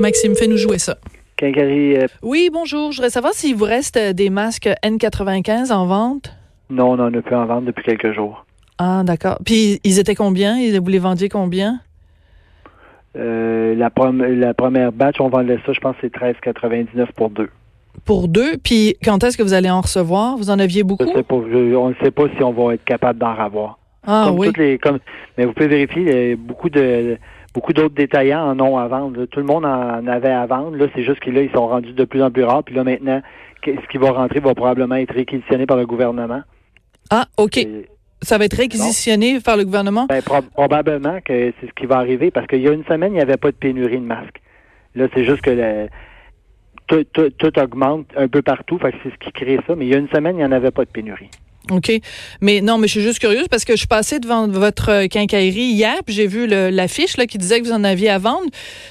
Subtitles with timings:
[0.00, 0.96] Maxime, fais-nous jouer ça.
[1.42, 2.90] Euh, Oui, bonjour.
[2.92, 6.32] Je voudrais savoir s'il vous reste euh, des masques N95 en vente.
[6.70, 8.44] non, on n'en a plus en vente depuis quelques jours.
[8.78, 9.38] Ah, d'accord.
[9.44, 10.56] Puis ils étaient combien?
[10.58, 11.80] Ils- Vous les vendiez combien?
[13.16, 17.48] Euh, la, première batch, on vendait ça, je pense, c'est 13,99 pour deux.
[18.04, 18.56] Pour deux?
[18.58, 20.36] Puis quand est-ce que vous allez en recevoir?
[20.36, 21.04] Vous en aviez beaucoup?
[21.06, 23.78] sais pas, je- on ne sait pas si on va être capable d'en avoir.
[24.06, 24.46] Ah comme oui.
[24.48, 24.98] toutes les, comme,
[25.36, 27.16] mais vous pouvez vérifier, euh, beaucoup de
[27.54, 29.20] beaucoup d'autres détaillants en ont à vendre.
[29.20, 29.26] là.
[29.26, 30.76] Tout le monde en avait à vendre.
[30.76, 32.62] Là, c'est juste que là, ils sont rendus de plus en plus rares.
[32.64, 33.20] Puis là, maintenant,
[33.64, 36.42] ce qui va rentrer va probablement être réquisitionné par le gouvernement.
[37.10, 37.56] Ah, OK.
[37.58, 37.86] Et-
[38.20, 40.06] Ça va être réquisitionné par le gouvernement?
[40.08, 43.12] Ben, pro- probablement que c'est ce qui va arriver parce qu'il y a une semaine,
[43.12, 44.40] il n'y avait pas de pénurie de masques.
[44.96, 45.88] Là, c'est juste que le-
[46.88, 49.76] tout, tout- tout augmente un peu partout, c'est ce qui crée ça.
[49.76, 51.30] Mais il y a une semaine, il n'y en avait pas de pénurie.
[51.70, 51.90] OK?
[52.40, 55.70] Mais non, mais je suis juste curieuse parce que je suis passée devant votre quincaillerie
[55.72, 58.46] hier, puis j'ai vu l'affiche là, qui disait que vous en aviez à vendre.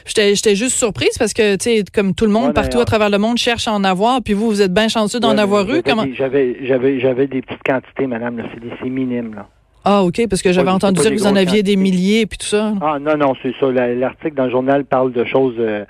[0.05, 2.86] J'étais j'étais juste surprise parce que, tu sais, comme tout le monde, Ouais, partout à
[2.86, 5.39] travers le monde cherche à en avoir, puis vous, vous êtes bien chanceux d'en Ouais,
[5.42, 5.67] avoir eu.
[5.75, 6.06] j'avais Comment?
[6.16, 6.58] J'avais,
[7.00, 8.38] j'avais, des petites quantités, madame.
[8.38, 8.44] là.
[8.53, 9.47] C'est, des- c'est minime, là.
[9.89, 12.45] Ah, OK, parce que j'avais entendu dire que vous en aviez des milliers puis tout
[12.45, 12.73] ça.
[12.81, 13.72] Ah non, non, c'est ça.
[13.72, 15.86] La- L'article dans le journal parle de choses euh,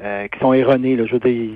[0.00, 0.96] euh, qui sont erronées.
[0.96, 1.04] Là.
[1.06, 1.50] Je veux dire,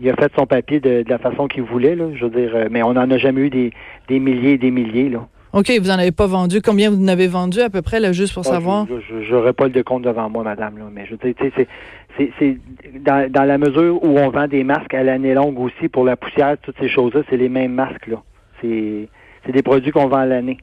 [0.00, 1.94] il, a fait son papier de, de la façon qu'il voulait.
[1.94, 2.06] Là.
[2.14, 3.72] Je veux dire, euh, mais on n'en a jamais eu des,
[4.08, 5.08] des milliers et des milliers.
[5.08, 5.26] Là.
[5.52, 6.60] OK, vous en avez pas vendu.
[6.60, 8.86] Combien vous en avez vendu à peu près, là, juste pour Ah, savoir?
[8.88, 10.78] Je j'aurais pas le décompte devant moi, madame.
[10.78, 11.68] Là, mais je veux dire, c'est,
[12.16, 12.58] c'est, c'est
[13.00, 16.16] dans, dans la mesure où on vend des masques à l'année longue aussi pour la
[16.16, 18.08] poussière, toutes ces choses-là, c'est les mêmes masques.
[18.08, 18.20] Là.
[18.60, 19.08] C'est,
[19.46, 20.58] c'est des produits qu'on vend à l'année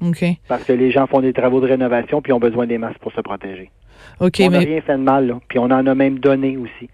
[0.00, 0.24] OK.
[0.48, 3.12] parce que les gens font des travaux de rénovation puis ont besoin des masques pour
[3.12, 3.70] se protéger.
[4.20, 4.64] OK, on n'a mais.
[4.64, 5.38] rien fait de mal, là.
[5.48, 6.88] puis on en a même donné aussi.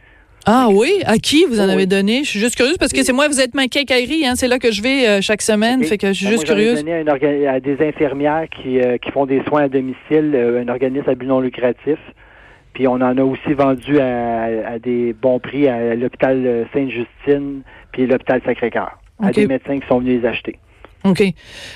[0.48, 1.02] Ah oui?
[1.06, 2.22] À qui vous en Oh, avez donné?
[2.22, 4.34] Je suis juste curieuse parce que c'est moi, vous êtes ma quincaillerie, hein.
[4.36, 5.82] C'est là que je vais euh, chaque semaine.
[5.82, 6.78] Fait que je suis Ben, juste moi, curieuse.
[6.78, 10.32] donné à, une orga- à des infirmières qui, euh, qui font des soins à domicile,
[10.34, 11.98] euh, un organisme à but non lucratif.
[12.74, 18.06] Puis on en a aussi vendu à, à des bons prix à l'hôpital Sainte-Justine puis
[18.06, 18.98] l'hôpital Sacré-Cœur.
[19.20, 20.56] À des médecins qui sont venus les acheter.
[21.04, 21.22] OK.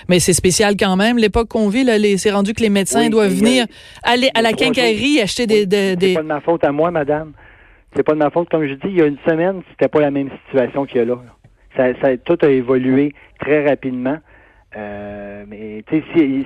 [0.09, 1.17] Mais c'est spécial quand même.
[1.19, 3.67] L'époque qu'on vit, là, les- c'est rendu que les médecins Oui, doivent venir
[4.03, 5.61] aller à la quincaillerie acheter des.
[5.61, 7.33] Oui, des- C'est des- pas de ma faute à moi, madame.
[7.95, 8.49] C'est pas de ma faute.
[8.49, 11.01] Comme je dis, il y a une semaine, c'était pas la même situation qu'il y
[11.01, 11.19] a là.
[11.77, 14.19] Ça, ça- tout a évolué très rapidement.
[14.77, 16.03] Euh, mais si,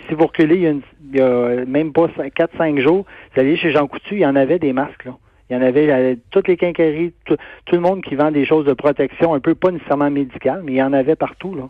[0.08, 0.82] si vous reculez, il y, a une-
[1.12, 4.36] il y a même pas 4-5 jours, vous allez chez Jean Coutu, il y en
[4.36, 5.04] avait des masques.
[5.04, 5.16] Là.
[5.50, 8.46] Il y en avait euh, toutes les quincailleries, tout, tout le monde qui vend des
[8.46, 11.54] choses de protection, un peu pas nécessairement médicales, mais il y en avait partout.
[11.54, 11.68] Là.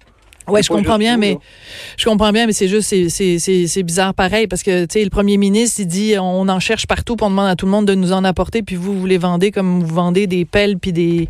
[0.48, 1.38] Ouais, je comprends bien, mais
[1.96, 5.36] je comprends bien, mais c'est juste c'est bizarre pareil parce que tu sais le premier
[5.36, 7.94] ministre il dit on en cherche partout, puis on demande à tout le monde de
[7.94, 11.28] nous en apporter, puis vous vous les vendez comme vous vendez des pelles puis des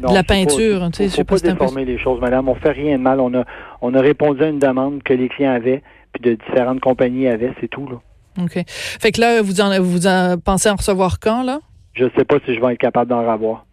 [0.00, 2.48] Non, de la peinture, tu sais, faut- pas déformer les choses, madame.
[2.48, 3.20] On fait rien de mal.
[3.20, 3.44] On a,
[3.82, 7.52] on a répondu à une demande que les clients avaient, puis de différentes compagnies avaient,
[7.60, 7.86] c'est tout.
[7.88, 7.96] Là.
[8.42, 8.62] OK.
[8.66, 11.60] Fait que là vous en vous en pensez en recevoir quand là?
[11.94, 13.66] Je sais pas si je vais être capable d'en avoir.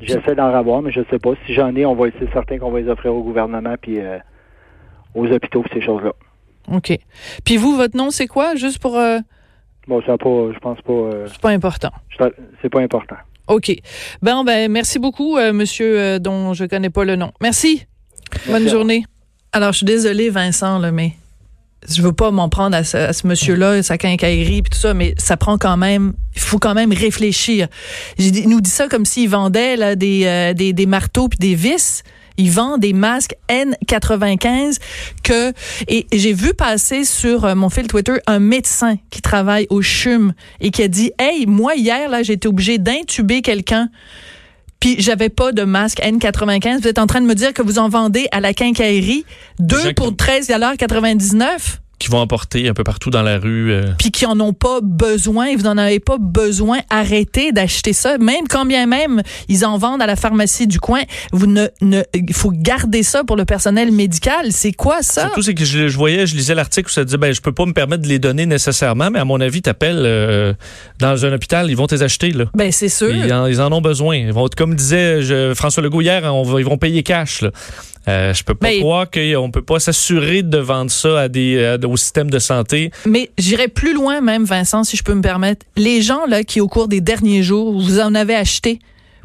[0.00, 1.30] J'essaie d'en avoir, mais je sais pas.
[1.46, 4.18] Si j'en ai, on va c'est certain qu'on va les offrir au gouvernement puis euh,
[5.14, 6.12] aux hôpitaux ces choses-là.
[6.72, 6.98] OK.
[7.44, 8.54] Puis vous votre nom c'est quoi?
[8.54, 9.18] Juste pour euh,
[9.88, 11.90] Bon, ça pas, je pense pas, euh, c'est pas important.
[12.60, 13.16] c'est pas important.
[13.48, 13.72] OK.
[14.20, 17.32] Ben ben merci beaucoup euh, monsieur euh, dont je connais pas le nom.
[17.40, 17.86] Merci.
[18.46, 19.04] Bonne Merci à journée.
[19.52, 21.12] Alors je suis désolée Vincent là mais
[21.88, 25.14] je veux pas m'en prendre à ce, ce monsieur-là, sa quincaillerie puis tout ça, mais
[25.18, 27.68] ça prend quand même, il faut quand même réfléchir.
[28.18, 32.02] Il nous dit ça comme s'il vendait des, euh, des, des marteaux puis des vis.
[32.38, 34.76] Il vend des masques N95
[35.22, 35.52] que
[35.88, 40.34] et j'ai vu passer sur euh, mon fil Twitter un médecin qui travaille au CHUM
[40.60, 43.88] et qui a dit "Hey, moi hier là, j'ai été obligé d'intuber quelqu'un
[44.80, 46.80] puis j'avais pas de masque N95.
[46.82, 49.24] Vous êtes en train de me dire que vous en vendez à la quincaillerie
[49.58, 53.72] deux gens pour qui- 13,99 qui vont emporter un peu partout dans la rue.
[53.72, 58.18] euh, puis qui en ont pas besoin, vous n'en avez pas besoin, arrêtez d'acheter ça.
[58.18, 61.00] Même quand bien même ils en vendent à la pharmacie du coin,
[61.32, 64.48] vous ne, ne il faut garder ça pour le personnel médical.
[64.52, 65.22] C'est quoi ça?
[65.22, 67.52] Surtout, c'est que je, je voyais, je lisais l'article où ça disait, ben, je peux
[67.52, 70.52] pas me permettre de les donner nécessairement, mais à mon avis, t'appelles euh,
[71.00, 72.44] dans un hôpital, ils vont te les acheter, là.
[72.54, 73.14] Ben c'est sûr.
[73.14, 74.16] Ils en, ils en ont besoin.
[74.16, 77.40] Ils vont, comme disait je- François Legault hier, on va- ils vont payer cash.
[77.40, 77.50] Là.
[78.08, 81.86] Euh, je peux pas croire qu'on peut pas s'assurer de vendre ça à des, à-
[81.88, 82.90] au système de santé.
[83.04, 85.66] Mais j'irais plus loin même, Vincent, si je peux me permettre.
[85.76, 88.78] Les gens là qui, au cours des derniers jours, vous en avez acheté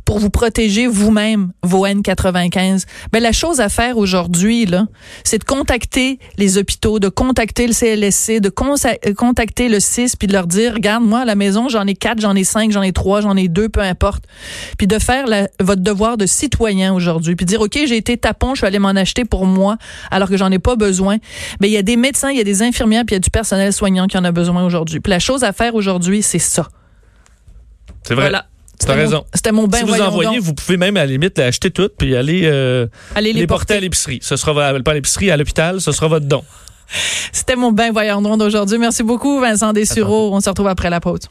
[0.05, 2.83] pour vous protéger vous-même vos N95.
[3.11, 4.87] Ben la chose à faire aujourd'hui là,
[5.23, 10.27] c'est de contacter les hôpitaux, de contacter le CLSC, de euh, contacter le CIS, puis
[10.27, 12.81] de leur dire, regarde moi à la maison j'en ai quatre, j'en ai cinq, j'en
[12.81, 14.25] ai trois, j'en ai deux, peu importe.
[14.77, 18.55] Puis de faire la- votre devoir de citoyen aujourd'hui, puis dire ok j'ai été tapon,
[18.55, 19.77] je suis allé m'en acheter pour moi
[20.09, 21.17] alors que j'en ai pas besoin.
[21.59, 23.19] Ben il y a des médecins, il y a des infirmières, puis il y a
[23.21, 24.99] du personnel soignant qui en a besoin aujourd'hui.
[24.99, 26.67] Puis la chose à faire aujourd'hui, c'est ça.
[28.03, 28.23] C'est vrai.
[28.25, 28.47] Voilà.
[28.85, 29.25] Tu as C'était mon- raison.
[29.33, 30.39] C'était mon bain si vous envoyez, donc.
[30.41, 33.47] vous pouvez même à la limite les acheter toutes puis aller euh, les, les porter
[33.47, 33.73] porter.
[33.75, 34.19] à l'épicerie.
[34.21, 36.43] Ce sera pas à l'épicerie, à l'hôpital, ce sera votre don.
[37.31, 38.77] C'était mon bain voyant d'aujourd'hui.
[38.77, 40.33] Merci beaucoup, Vincent Dessureau.
[40.33, 41.21] On se retrouve après la pause.